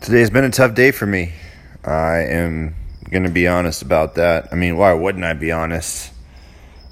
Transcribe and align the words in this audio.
Today's 0.00 0.30
been 0.30 0.44
a 0.44 0.50
tough 0.50 0.74
day 0.74 0.92
for 0.92 1.06
me. 1.06 1.32
I 1.84 2.18
am 2.18 2.76
going 3.10 3.24
to 3.24 3.30
be 3.30 3.48
honest 3.48 3.82
about 3.82 4.14
that. 4.14 4.48
I 4.52 4.54
mean, 4.54 4.76
why 4.76 4.92
wouldn't 4.92 5.24
I 5.24 5.34
be 5.34 5.50
honest? 5.50 6.12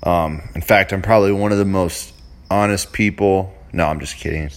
Um, 0.02 0.42
in 0.56 0.60
fact, 0.60 0.92
I'm 0.92 1.02
probably 1.02 1.30
one 1.30 1.52
of 1.52 1.58
the 1.58 1.64
most 1.64 2.12
honest 2.50 2.92
people. 2.92 3.54
No, 3.72 3.86
I'm 3.86 4.00
just 4.00 4.16
kidding. 4.16 4.50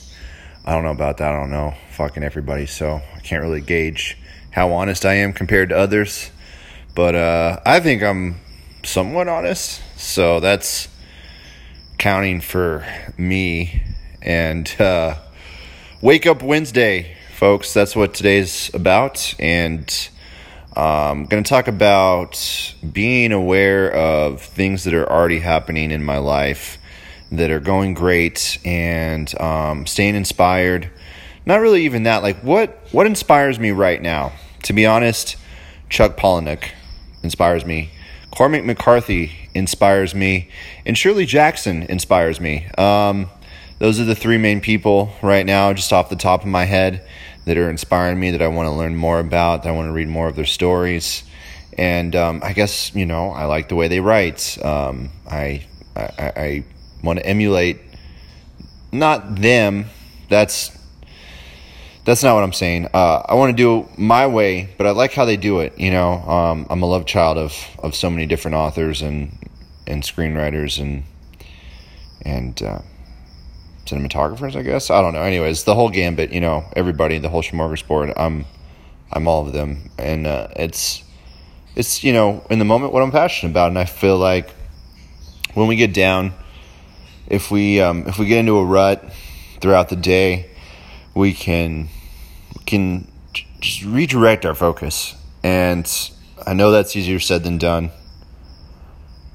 I 0.65 0.73
don't 0.73 0.83
know 0.83 0.91
about 0.91 1.17
that. 1.17 1.31
I 1.31 1.39
don't 1.39 1.51
know 1.51 1.75
fucking 1.91 2.23
everybody, 2.23 2.65
so 2.65 3.01
I 3.15 3.19
can't 3.19 3.43
really 3.43 3.61
gauge 3.61 4.17
how 4.51 4.71
honest 4.71 5.05
I 5.05 5.13
am 5.13 5.31
compared 5.31 5.69
to 5.69 5.77
others. 5.77 6.31
But 6.95 7.15
uh, 7.15 7.59
I 7.65 7.79
think 7.79 8.01
I'm 8.01 8.41
somewhat 8.83 9.27
honest, 9.27 9.79
so 9.95 10.39
that's 10.39 10.89
counting 11.99 12.41
for 12.41 12.83
me. 13.15 13.83
And 14.23 14.69
uh, 14.81 15.15
wake 16.01 16.25
up 16.25 16.41
Wednesday 16.41 17.15
folks. 17.39 17.73
That's 17.73 17.95
what 17.95 18.13
today's 18.13 18.69
about. 18.73 19.33
And 19.39 20.09
I'm 20.75 21.23
going 21.23 21.41
to 21.41 21.49
talk 21.49 21.69
about 21.69 22.75
being 22.91 23.31
aware 23.31 23.93
of 23.93 24.41
things 24.41 24.83
that 24.83 24.93
are 24.93 25.09
already 25.09 25.39
happening 25.39 25.91
in 25.91 26.03
my 26.03 26.17
life 26.17 26.77
that 27.31 27.49
are 27.49 27.61
going 27.61 27.93
great 27.93 28.59
and 28.65 29.33
um, 29.39 29.87
staying 29.87 30.15
inspired. 30.15 30.91
Not 31.45 31.61
really 31.61 31.85
even 31.85 32.03
that. 32.03 32.23
Like, 32.23 32.39
what, 32.43 32.77
what 32.91 33.07
inspires 33.07 33.57
me 33.57 33.71
right 33.71 34.01
now? 34.01 34.33
To 34.63 34.73
be 34.73 34.85
honest, 34.85 35.37
Chuck 35.87 36.17
Palahniuk 36.17 36.65
inspires 37.23 37.65
me. 37.65 37.91
Cormac 38.31 38.65
McCarthy 38.65 39.49
inspires 39.53 40.13
me. 40.13 40.49
And 40.85 40.97
Shirley 40.97 41.25
Jackson 41.25 41.83
inspires 41.83 42.41
me. 42.41 42.67
Um, 42.77 43.29
those 43.77 43.97
are 43.97 44.03
the 44.03 44.13
three 44.13 44.37
main 44.37 44.59
people 44.59 45.13
right 45.21 45.45
now, 45.45 45.71
just 45.71 45.93
off 45.93 46.09
the 46.09 46.17
top 46.17 46.41
of 46.41 46.47
my 46.47 46.65
head 46.65 47.07
that 47.49 47.57
are 47.57 47.67
inspiring 47.67 48.19
me 48.19 48.29
that 48.29 48.43
I 48.43 48.47
want 48.47 48.67
to 48.67 48.71
learn 48.71 48.95
more 48.95 49.19
about, 49.19 49.63
that 49.63 49.69
I 49.69 49.71
want 49.71 49.87
to 49.87 49.91
read 49.91 50.07
more 50.07 50.27
of 50.27 50.35
their 50.35 50.45
stories. 50.45 51.23
And 51.75 52.15
um, 52.15 52.41
I 52.43 52.53
guess, 52.53 52.93
you 52.93 53.07
know, 53.07 53.31
I 53.31 53.45
like 53.45 53.69
the 53.69 53.75
way 53.75 53.87
they 53.87 53.99
write. 53.99 54.63
Um, 54.63 55.09
I, 55.27 55.65
I, 55.95 56.09
I 56.19 56.63
want 57.03 57.17
to 57.17 57.25
emulate 57.25 57.79
not 58.91 59.35
them. 59.35 59.85
That's 60.29 60.77
that's 62.05 62.21
not 62.21 62.35
what 62.35 62.43
I'm 62.43 62.53
saying. 62.53 62.87
Uh, 62.93 63.23
I 63.27 63.33
want 63.33 63.49
to 63.49 63.57
do 63.57 63.89
my 63.97 64.27
way, 64.27 64.69
but 64.77 64.85
I 64.85 64.91
like 64.91 65.13
how 65.13 65.25
they 65.25 65.37
do 65.37 65.61
it. 65.61 65.79
You 65.79 65.89
know, 65.89 66.11
um, 66.29 66.67
I'm 66.69 66.83
a 66.83 66.85
love 66.85 67.07
child 67.07 67.39
of 67.39 67.55
of 67.79 67.95
so 67.95 68.11
many 68.11 68.27
different 68.27 68.57
authors 68.57 69.01
and 69.01 69.35
and 69.87 70.03
screenwriters 70.03 70.79
and 70.79 71.03
and 72.21 72.61
uh, 72.61 72.81
cinematographers, 73.89 74.55
I 74.55 74.61
guess. 74.61 74.89
I 74.89 75.01
don't 75.01 75.13
know. 75.13 75.21
Anyways, 75.21 75.63
the 75.63 75.75
whole 75.75 75.89
gambit, 75.89 76.31
you 76.31 76.41
know, 76.41 76.65
everybody, 76.75 77.19
the 77.19 77.29
whole 77.29 77.43
smorgasbord. 77.43 78.13
I'm, 78.15 78.45
I'm 79.11 79.27
all 79.27 79.47
of 79.47 79.53
them, 79.53 79.89
and 79.97 80.27
uh, 80.27 80.47
it's, 80.55 81.03
it's 81.75 82.03
you 82.03 82.13
know, 82.13 82.45
in 82.49 82.59
the 82.59 82.65
moment 82.65 82.93
what 82.93 83.03
I'm 83.03 83.11
passionate 83.11 83.51
about, 83.51 83.69
and 83.69 83.79
I 83.79 83.85
feel 83.85 84.17
like 84.17 84.49
when 85.53 85.67
we 85.67 85.75
get 85.75 85.93
down, 85.93 86.33
if 87.27 87.51
we 87.51 87.81
um, 87.81 88.07
if 88.07 88.17
we 88.17 88.25
get 88.25 88.39
into 88.39 88.57
a 88.57 88.65
rut 88.65 89.03
throughout 89.61 89.89
the 89.89 89.95
day, 89.95 90.49
we 91.13 91.33
can 91.33 91.89
can 92.65 93.07
just 93.59 93.83
redirect 93.83 94.45
our 94.45 94.55
focus. 94.55 95.15
And 95.43 95.89
I 96.45 96.53
know 96.53 96.71
that's 96.71 96.95
easier 96.95 97.19
said 97.19 97.43
than 97.43 97.57
done. 97.57 97.91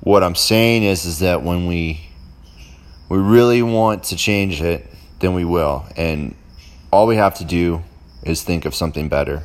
What 0.00 0.22
I'm 0.22 0.34
saying 0.34 0.82
is 0.82 1.04
is 1.04 1.20
that 1.20 1.42
when 1.42 1.66
we 1.66 2.08
we 3.08 3.18
really 3.18 3.62
want 3.62 4.04
to 4.04 4.16
change 4.16 4.60
it, 4.60 4.86
then 5.20 5.34
we 5.34 5.44
will. 5.44 5.86
And 5.96 6.34
all 6.90 7.06
we 7.06 7.16
have 7.16 7.34
to 7.36 7.44
do 7.44 7.82
is 8.22 8.42
think 8.42 8.64
of 8.64 8.74
something 8.74 9.08
better. 9.08 9.42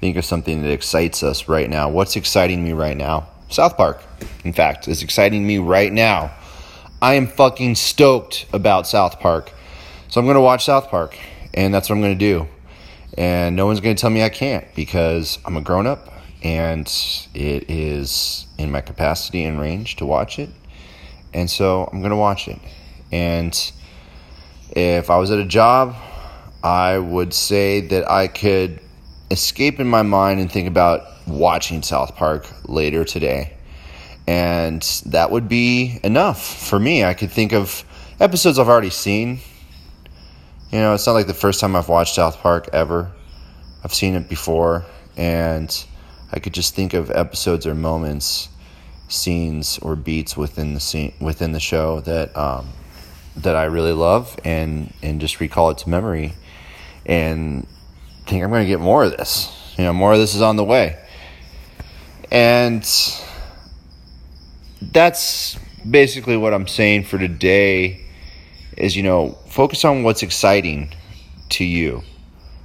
Think 0.00 0.16
of 0.16 0.24
something 0.24 0.62
that 0.62 0.70
excites 0.70 1.22
us 1.22 1.48
right 1.48 1.68
now. 1.68 1.88
What's 1.88 2.16
exciting 2.16 2.62
me 2.62 2.72
right 2.72 2.96
now? 2.96 3.28
South 3.48 3.76
Park, 3.76 4.02
in 4.44 4.52
fact, 4.52 4.88
is 4.88 5.02
exciting 5.02 5.46
me 5.46 5.58
right 5.58 5.92
now. 5.92 6.32
I 7.00 7.14
am 7.14 7.26
fucking 7.26 7.74
stoked 7.74 8.46
about 8.52 8.86
South 8.86 9.20
Park. 9.20 9.52
So 10.08 10.20
I'm 10.20 10.26
going 10.26 10.36
to 10.36 10.40
watch 10.40 10.64
South 10.64 10.88
Park, 10.88 11.18
and 11.52 11.72
that's 11.72 11.88
what 11.88 11.96
I'm 11.96 12.02
going 12.02 12.18
to 12.18 12.18
do. 12.18 12.48
And 13.16 13.54
no 13.56 13.66
one's 13.66 13.80
going 13.80 13.94
to 13.94 14.00
tell 14.00 14.10
me 14.10 14.22
I 14.22 14.28
can't 14.28 14.66
because 14.74 15.38
I'm 15.44 15.56
a 15.56 15.60
grown 15.60 15.86
up 15.86 16.10
and 16.42 16.86
it 17.32 17.70
is 17.70 18.46
in 18.58 18.70
my 18.70 18.80
capacity 18.80 19.44
and 19.44 19.58
range 19.58 19.96
to 19.96 20.06
watch 20.06 20.38
it. 20.38 20.50
And 21.32 21.50
so 21.50 21.88
I'm 21.92 22.00
going 22.00 22.10
to 22.10 22.16
watch 22.16 22.48
it. 22.48 22.58
And 23.12 23.72
if 24.70 25.10
I 25.10 25.16
was 25.16 25.30
at 25.30 25.38
a 25.38 25.44
job, 25.44 25.94
I 26.62 26.98
would 26.98 27.34
say 27.34 27.80
that 27.80 28.10
I 28.10 28.26
could 28.26 28.80
escape 29.30 29.80
in 29.80 29.86
my 29.86 30.02
mind 30.02 30.40
and 30.40 30.50
think 30.50 30.68
about 30.68 31.02
watching 31.26 31.82
South 31.82 32.16
Park 32.16 32.46
later 32.68 33.04
today. 33.04 33.56
And 34.26 34.82
that 35.06 35.30
would 35.30 35.48
be 35.48 36.00
enough 36.02 36.42
for 36.68 36.78
me. 36.78 37.04
I 37.04 37.14
could 37.14 37.30
think 37.30 37.52
of 37.52 37.84
episodes 38.20 38.58
I've 38.58 38.68
already 38.68 38.90
seen. 38.90 39.40
You 40.70 40.78
know, 40.78 40.94
it's 40.94 41.06
not 41.06 41.12
like 41.12 41.26
the 41.26 41.34
first 41.34 41.60
time 41.60 41.76
I've 41.76 41.88
watched 41.88 42.14
South 42.14 42.38
Park 42.38 42.68
ever. 42.72 43.12
I've 43.84 43.94
seen 43.94 44.14
it 44.14 44.28
before, 44.28 44.86
and 45.16 45.84
I 46.32 46.38
could 46.38 46.54
just 46.54 46.74
think 46.74 46.94
of 46.94 47.10
episodes 47.10 47.66
or 47.66 47.74
moments, 47.74 48.48
scenes 49.08 49.78
or 49.80 49.94
beats 49.94 50.36
within 50.36 50.72
the 50.74 50.80
scene 50.80 51.12
within 51.20 51.52
the 51.52 51.60
show 51.60 52.00
that 52.00 52.34
um, 52.36 52.68
that 53.36 53.56
I 53.56 53.64
really 53.64 53.92
love 53.92 54.38
and 54.44 54.92
and 55.02 55.20
just 55.20 55.40
recall 55.40 55.70
it 55.70 55.78
to 55.78 55.88
memory 55.88 56.34
and 57.04 57.66
think 58.26 58.42
I'm 58.42 58.50
going 58.50 58.64
to 58.64 58.68
get 58.68 58.80
more 58.80 59.04
of 59.04 59.16
this. 59.16 59.50
You 59.76 59.84
know, 59.84 59.92
more 59.92 60.12
of 60.12 60.18
this 60.18 60.34
is 60.34 60.42
on 60.42 60.56
the 60.56 60.64
way. 60.64 60.98
And 62.30 62.88
that's 64.80 65.58
basically 65.88 66.36
what 66.36 66.54
I'm 66.54 66.66
saying 66.66 67.04
for 67.04 67.18
today 67.18 68.00
is 68.76 68.96
you 68.96 69.02
know, 69.02 69.38
focus 69.48 69.84
on 69.84 70.02
what's 70.02 70.22
exciting 70.22 70.92
to 71.50 71.64
you. 71.64 72.02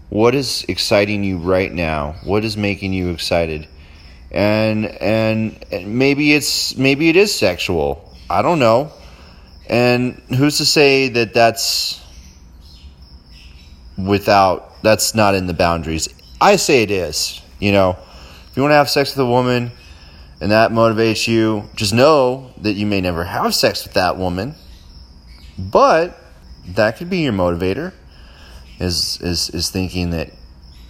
What 0.10 0.34
is 0.34 0.66
exciting 0.68 1.24
you 1.24 1.38
right 1.38 1.72
now? 1.72 2.16
What 2.24 2.44
is 2.46 2.58
making 2.58 2.94
you 2.94 3.10
excited? 3.10 3.68
And 4.32 4.86
and 4.86 5.66
maybe 5.88 6.34
it's 6.34 6.76
maybe 6.78 7.10
it 7.10 7.16
is 7.16 7.34
sexual. 7.34 8.16
I 8.30 8.42
don't 8.42 8.60
know 8.60 8.92
and 9.70 10.14
who's 10.36 10.58
to 10.58 10.66
say 10.66 11.10
that 11.10 11.34
that's 11.34 12.04
without, 13.98 14.82
that's 14.82 15.14
not 15.14 15.36
in 15.36 15.48
the 15.48 15.54
boundaries? 15.54 16.10
I 16.42 16.56
say 16.56 16.84
it 16.84 16.92
is. 16.92 17.42
You 17.60 17.72
know, 17.72 17.98
if 18.50 18.58
you 18.58 18.64
want 18.64 18.72
to 18.72 18.78
have 18.78 18.90
sex 18.90 19.16
with 19.16 19.26
a 19.26 19.30
woman 19.30 19.72
and 20.42 20.52
that 20.52 20.72
motivates 20.72 21.28
you, 21.28 21.70
just 21.76 21.94
know 21.94 22.52
that 22.62 22.74
you 22.74 22.86
may 22.86 23.02
never 23.02 23.24
have 23.26 23.54
sex 23.54 23.84
with 23.84 23.94
that 23.94 24.18
woman, 24.18 24.56
but 25.58 26.18
that 26.68 26.98
could 26.98 27.10
be 27.10 27.20
your 27.20 27.34
motivator. 27.34 27.94
Is 28.80 29.20
is 29.22 29.50
is 29.50 29.70
thinking 29.70 30.12
that 30.12 30.32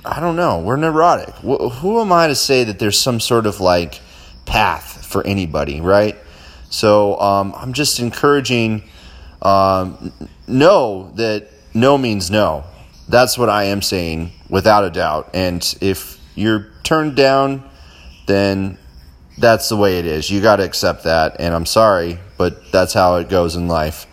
I 0.06 0.20
don't 0.20 0.36
know, 0.36 0.60
we're 0.60 0.76
neurotic. 0.76 1.34
Who 1.38 2.00
am 2.00 2.12
I 2.12 2.28
to 2.28 2.36
say 2.36 2.64
that 2.64 2.78
there's 2.78 3.00
some 3.00 3.20
sort 3.20 3.48
of 3.48 3.60
like 3.60 4.00
path 4.46 5.06
for 5.06 5.26
anybody, 5.26 5.82
right? 5.82 6.16
So 6.70 7.20
um, 7.20 7.54
I'm 7.56 7.74
just 7.74 8.00
encouraging. 8.00 8.84
Um, 9.42 10.12
know 10.48 11.12
that 11.16 11.48
no 11.74 11.98
means 11.98 12.30
no. 12.30 12.64
That's 13.08 13.38
what 13.38 13.50
I 13.50 13.66
am 13.66 13.82
saying, 13.82 14.32
without 14.50 14.84
a 14.84 14.90
doubt. 14.90 15.30
And 15.34 15.64
if 15.82 16.20
you're 16.36 16.68
turned 16.84 17.16
down, 17.16 17.68
then 18.28 18.78
that's 19.38 19.70
the 19.70 19.78
way 19.78 19.98
it 20.00 20.06
is. 20.06 20.30
You 20.30 20.42
got 20.42 20.58
to 20.58 20.64
accept 20.64 21.06
that. 21.06 21.38
And 21.40 21.54
I'm 21.54 21.66
sorry, 21.66 22.20
but 22.38 22.72
that's 22.72 22.94
how 22.94 23.16
it 23.16 23.30
goes 23.30 23.56
in 23.56 23.68
life. 23.68 24.06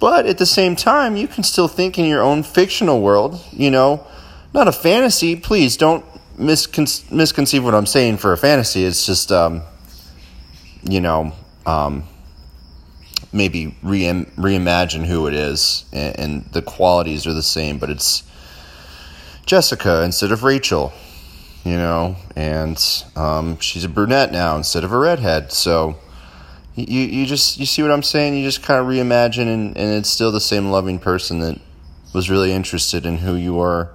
But 0.00 0.26
at 0.26 0.38
the 0.38 0.46
same 0.46 0.74
time, 0.74 1.16
you 1.16 1.28
can 1.28 1.44
still 1.44 1.68
think 1.68 1.98
in 1.98 2.04
your 2.04 2.22
own 2.22 2.42
fictional 2.42 3.00
world, 3.00 3.40
you 3.52 3.70
know, 3.70 4.04
not 4.52 4.66
a 4.68 4.72
fantasy. 4.72 5.36
Please 5.36 5.76
don't 5.76 6.04
miscon- 6.36 7.10
misconceive 7.10 7.64
what 7.64 7.74
I'm 7.74 7.86
saying 7.86 8.16
for 8.16 8.32
a 8.32 8.36
fantasy. 8.36 8.84
It's 8.84 9.06
just, 9.06 9.30
um, 9.30 9.62
you 10.82 11.00
know, 11.00 11.32
um, 11.66 12.04
maybe 13.32 13.76
re- 13.82 14.26
reimagine 14.36 15.04
who 15.04 15.26
it 15.26 15.34
is, 15.34 15.84
and, 15.92 16.18
and, 16.18 16.44
the 16.52 16.62
qualities 16.62 17.26
are 17.26 17.32
the 17.32 17.42
same, 17.42 17.78
but 17.78 17.90
it's 17.90 18.22
Jessica 19.46 20.02
instead 20.02 20.32
of 20.32 20.42
Rachel, 20.42 20.92
you 21.64 21.76
know, 21.76 22.16
and 22.36 22.78
um, 23.16 23.58
she's 23.58 23.84
a 23.84 23.88
brunette 23.88 24.32
now 24.32 24.56
instead 24.56 24.84
of 24.84 24.92
a 24.92 24.98
redhead. 24.98 25.52
So 25.52 25.96
you 26.74 27.00
you 27.00 27.26
just 27.26 27.58
you 27.58 27.66
see 27.66 27.82
what 27.82 27.90
I'm 27.90 28.02
saying? 28.02 28.34
You 28.34 28.44
just 28.44 28.62
kind 28.62 28.80
of 28.80 28.86
reimagine, 28.86 29.46
and, 29.46 29.76
and 29.76 29.92
it's 29.94 30.08
still 30.08 30.32
the 30.32 30.40
same 30.40 30.70
loving 30.70 30.98
person 30.98 31.40
that 31.40 31.58
was 32.12 32.28
really 32.28 32.52
interested 32.52 33.06
in 33.06 33.18
who 33.18 33.34
you 33.34 33.54
were 33.54 33.90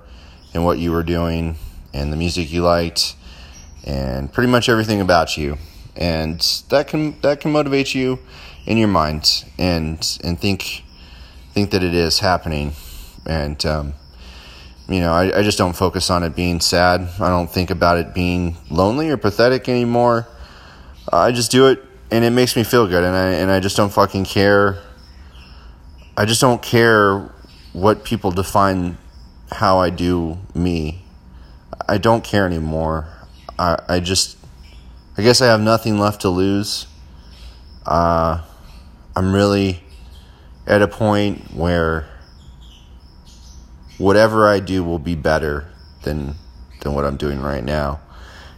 and 0.54 0.66
what 0.66 0.80
you 0.80 0.92
were 0.92 1.04
doing 1.04 1.56
and 1.94 2.12
the 2.12 2.18
music 2.18 2.52
you 2.52 2.62
liked 2.62 3.16
and 3.86 4.32
pretty 4.34 4.52
much 4.52 4.70
everything 4.70 5.00
about 5.02 5.38
you 5.38 5.58
and 5.98 6.40
that 6.70 6.88
can 6.88 7.20
that 7.22 7.42
can 7.42 7.52
motivate 7.52 7.94
you 7.94 8.20
in 8.66 8.78
your 8.78 8.88
mind 8.88 9.46
and 9.58 10.20
and 10.24 10.40
think 10.40 10.84
think 11.54 11.72
that 11.72 11.84
it 11.84 11.94
is 11.94 12.20
happening 12.20 12.74
and 13.26 13.66
um, 13.66 13.94
you 14.90 15.02
know, 15.02 15.12
I, 15.12 15.40
I 15.40 15.44
just 15.44 15.58
don't 15.58 15.76
focus 15.76 16.10
on 16.10 16.24
it 16.24 16.36
being 16.36 16.62
sad. 16.62 17.02
I 17.20 17.28
don't 17.30 17.50
think 17.50 17.70
about 17.70 17.98
it 17.98 18.14
being 18.14 18.56
lonely 18.70 19.10
or 19.10 19.18
pathetic 19.18 19.68
anymore. 19.68 20.28
I 21.12 21.32
just 21.32 21.52
do 21.52 21.68
it 21.68 21.84
and 22.10 22.24
it 22.24 22.30
makes 22.30 22.56
me 22.56 22.64
feel 22.64 22.88
good 22.88 23.04
and 23.04 23.16
I 23.16 23.32
and 23.34 23.52
I 23.52 23.60
just 23.60 23.76
don't 23.76 23.92
fucking 23.92 24.26
care. 24.26 24.82
I 26.16 26.26
just 26.26 26.42
don't 26.42 26.62
care 26.62 27.30
what 27.74 28.04
people 28.04 28.32
define 28.32 28.98
how 29.52 29.80
I 29.80 29.90
do 29.90 30.38
me. 30.56 31.04
I 31.88 31.98
don't 31.98 32.24
care 32.24 32.46
anymore. 32.46 33.08
I 33.60 33.80
I 33.90 34.00
just 34.00 34.37
I 35.18 35.24
guess 35.24 35.42
I 35.42 35.48
have 35.48 35.62
nothing 35.62 36.00
left 36.00 36.22
to 36.22 36.30
lose. 36.30 36.88
Uh 37.86 38.42
I'm 39.16 39.34
really 39.34 39.82
at 40.68 40.82
a 40.82 40.88
point 40.88 41.54
where 41.54 42.08
whatever 43.98 44.48
I 44.48 44.60
do 44.60 44.84
will 44.84 45.00
be 45.00 45.16
better 45.16 45.66
than 46.04 46.36
than 46.82 46.94
what 46.94 47.06
I'm 47.06 47.18
doing 47.18 47.42
right 47.42 47.64
now. 47.64 48.00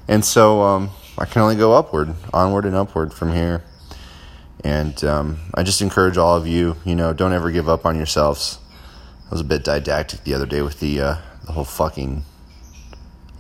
And 0.08 0.26
so 0.26 0.62
um, 0.64 0.90
I 1.18 1.26
can 1.26 1.42
only 1.42 1.56
go 1.56 1.74
upward, 1.74 2.16
onward 2.34 2.66
and 2.66 2.76
upward 2.76 3.14
from 3.14 3.34
here. 3.34 3.64
And 4.64 5.02
um, 5.04 5.40
I 5.54 5.64
just 5.64 5.82
encourage 5.82 6.18
all 6.18 6.36
of 6.36 6.48
you, 6.48 6.76
you 6.84 6.96
know, 6.96 7.14
don't 7.14 7.32
ever 7.32 7.52
give 7.52 7.70
up 7.70 7.86
on 7.86 7.96
yourselves. 7.96 8.60
I 9.28 9.30
was 9.30 9.42
a 9.42 9.46
bit 9.46 9.64
didactic 9.64 10.24
the 10.24 10.34
other 10.34 10.46
day 10.46 10.62
with 10.62 10.80
the 10.80 11.00
uh, 11.00 11.16
the 11.46 11.54
whole 11.54 11.64
fucking 11.64 12.24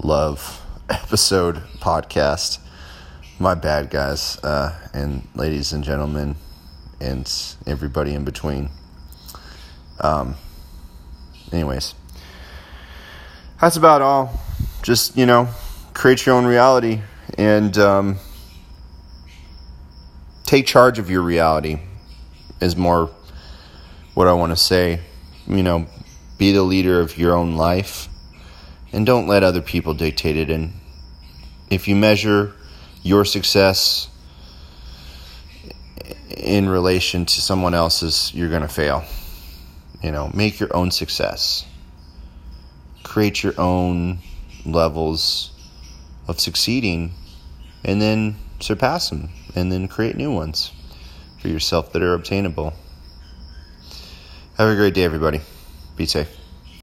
love 0.02 0.64
episode 0.90 1.58
podcast. 1.80 2.60
My 3.42 3.56
bad, 3.56 3.90
guys, 3.90 4.38
uh, 4.44 4.78
and 4.94 5.26
ladies 5.34 5.72
and 5.72 5.82
gentlemen, 5.82 6.36
and 7.00 7.56
everybody 7.66 8.14
in 8.14 8.26
between. 8.26 8.70
Um, 10.02 10.36
anyways, 11.54 11.96
that's 13.62 13.78
about 13.78 14.02
all. 14.02 14.38
Just, 14.82 15.16
you 15.16 15.26
know, 15.26 15.48
create 15.94 16.26
your 16.26 16.36
own 16.36 16.46
reality 16.46 17.00
and 17.38 17.78
um, 17.78 18.18
take 20.44 20.66
charge 20.66 21.00
of 21.00 21.10
your 21.10 21.22
reality, 21.22 21.80
is 22.60 22.76
more 22.76 23.10
what 24.16 24.28
I 24.28 24.34
want 24.34 24.52
to 24.52 24.58
say. 24.58 25.00
You 25.48 25.64
know, 25.64 25.88
be 26.38 26.52
the 26.52 26.64
leader 26.64 27.00
of 27.00 27.18
your 27.18 27.34
own 27.36 27.56
life 27.56 28.10
and 28.92 29.06
don't 29.06 29.28
let 29.28 29.44
other 29.44 29.62
people 29.62 29.94
dictate 29.94 30.36
it. 30.36 30.50
And 30.50 30.74
if 31.70 31.88
you 31.88 31.96
measure 31.96 32.54
your 33.04 33.26
success 33.26 34.08
in 36.30 36.70
relation 36.70 37.26
to 37.26 37.42
someone 37.42 37.74
else's, 37.74 38.32
you're 38.34 38.50
going 38.50 38.62
to 38.62 38.68
fail. 38.68 39.04
You 40.04 40.12
know, 40.12 40.32
make 40.34 40.60
your 40.60 40.76
own 40.76 40.92
success. 40.92 41.66
Create 43.04 43.44
your 43.44 43.54
own 43.58 44.20
levels 44.66 45.52
of 46.28 46.40
succeeding 46.40 47.14
and 47.84 48.02
then 48.02 48.36
surpass 48.60 49.10
them 49.10 49.30
and 49.56 49.72
then 49.72 49.88
create 49.88 50.16
new 50.16 50.32
ones 50.32 50.72
for 51.40 51.48
yourself 51.48 51.92
that 51.94 52.04
are 52.04 52.14
obtainable. 52.14 52.74
Have 54.58 54.70
a 54.70 54.76
great 54.76 54.94
day, 54.94 55.04
everybody. 55.04 55.42
Be 55.96 56.06
safe. 56.06 56.39